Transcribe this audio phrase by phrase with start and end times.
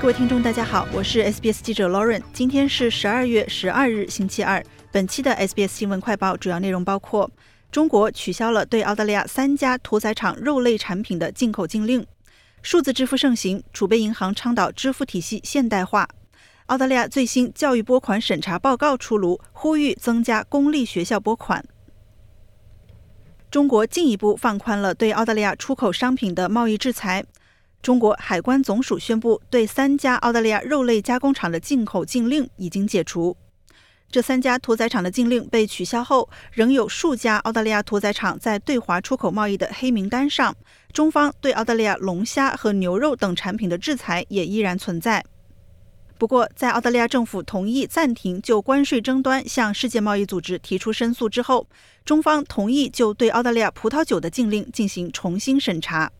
[0.00, 2.22] 各位听众，大家好，我是 SBS 记者 Lauren。
[2.32, 4.64] 今天是十二月十二日，星期二。
[4.92, 7.30] 本期的 SBS 新闻快报主要内容包括：
[7.70, 12.02] 中国取消了对澳大利亚三家屠宰场肉类产品的进口禁令；
[12.62, 16.06] 数字支付盛行，储备银行倡导支付体系现代化；
[16.66, 21.64] 澳大利亚最新教育拨款审查报告出炉，呼吁增加公立学校拨款。
[23.50, 27.24] 中国进一步放宽了对澳大利亚出口商品的贸易制裁。
[27.80, 33.36] 中国海关总署宣布，对三家澳大利亚肉类加工厂的进口禁令已经解除。
[34.10, 40.56] 这三家屠宰场的禁令被取消后，仍有数家澳大利亚屠宰场在对华出口贸易的黑名单上。
[40.92, 45.22] 中方对澳大利亚龙虾和牛肉等产品的制裁也依然存在。
[46.16, 51.68] 不过，在澳大利亚政府同意暂停就关税争端向世界贸易组织提出申诉之后，
[52.04, 56.10] 中方同意就对澳大利亚葡萄酒的禁令进行重新审查。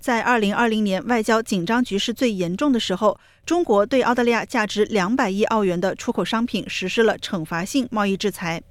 [0.00, 8.62] 在2020年外交紧张局势最严重的时候，中国对澳大利亚价值200亿澳元的出口商品实施了惩罚性贸易制裁。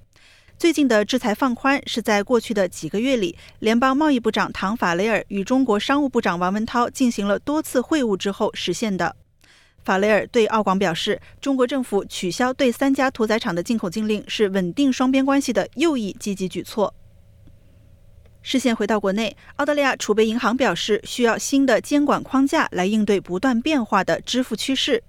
[0.58, 9.16] 最近的制裁放宽是在过去的几个月里，联邦贸易部长唐·法雷尔与中国商务部长王文涛进行了多次会晤之后实现的。
[9.83, 16.94] 法雷尔对澳广表示，中国政府取消对三家屠宰场的进口禁令是稳定双边关系的又一积极举措。
[18.50, 25.04] 视线回到国内，澳大利亚储备银行表示，需要新的监管框架来应对不断变化的支付趋势。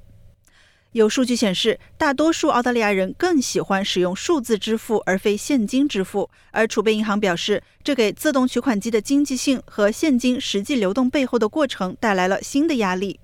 [0.91, 13.20] 有数据显示，大多数澳大利亚人更喜欢使用数字支付而非现金支付，而储备银行表示，这给自动取款机的经济性和现金实际流动背后的过程带来了新的压力。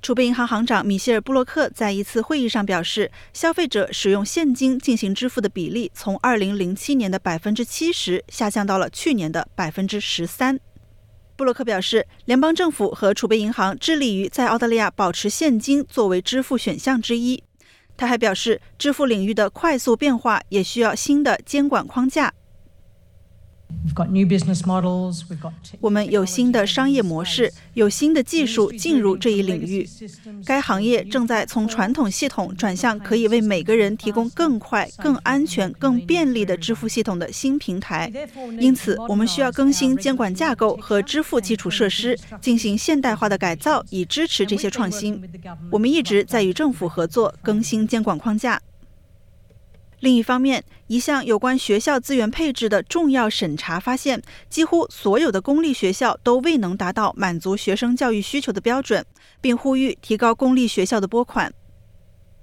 [0.00, 10.58] 储备银行行长米歇尔·布洛克在一次会议上表示，消费者使用现金进行支付的比例从2007年的百分之七十下降到了去年的百分之十三。
[11.36, 17.42] 布洛克表示，联邦政府和储备银行致力于在澳大利亚保持现金作为支付选项之一。
[17.96, 22.32] 他还表示，支付领域的快速变化也需要新的监管框架。
[25.80, 29.88] 我们有新的商业模式，有新的技术进入这一领域。
[30.44, 38.12] 该行业正在从传统系统转向可以为每个人提供更快、更安全、更便利的支付系统的新平台。
[38.58, 45.22] 因此，我们需要更新监管架构和支付基础设施，进行现代化的改造，以支持这些创新。
[45.70, 48.60] 我们一直在与政府合作，更新监管框架。
[50.00, 59.04] 另一方面，一项有关学校资源配置的重要审查发现，几乎所有的公立学校都未能达到满足学生教育需求的标准，
[59.40, 61.52] 并呼吁提高公立学校的拨款。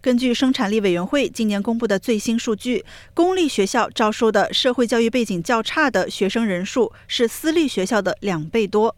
[0.01, 2.83] 根据生产力委员会今年公布的最新数据，
[3.13, 8.95] 公立学校招收的社会教育背景较差的学生人数是私立学校的两倍多。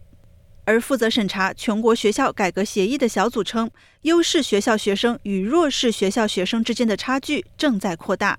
[0.66, 3.70] 而负责审查全国学校改革协议的小组称，
[4.02, 8.38] 优势学校学生与弱势学校学生之间的差距正在扩大。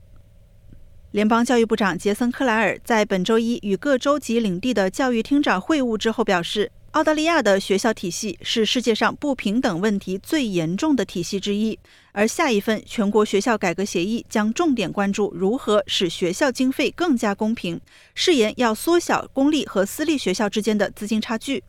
[1.12, 11.78] 联邦教育部长杰森·克莱尔在本周一与各州及领地的教育厅长会晤之后表示，澳大利亚的学校体系是世界上不平等问题最严重的体系之一。
[12.12, 17.80] 而下一份全国学校改革协议将重点关注如何使学校经费更加公平，
[18.14, 21.64] 誓言要缩小公立和私立学校之间的资金差距。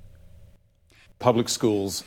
[1.17, 2.01] Public schools.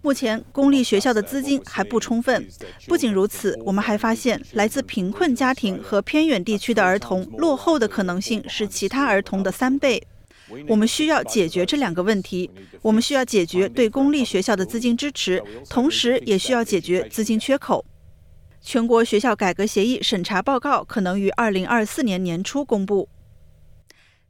[0.00, 2.48] 目前，公立学校的资金还不充分。
[2.86, 10.02] 不仅如此，我们还发现，来自贫困家庭和偏远地区的儿童落后的可能性是其他儿童的三倍。
[10.68, 12.50] 我们需要解决这两个问题。
[12.80, 17.84] 我们需要解决对公立学校的资金支持，同时也需要解决资金缺口。
[18.62, 23.08] 全国学校改革协议审查报告可能于二零二四年年初公布。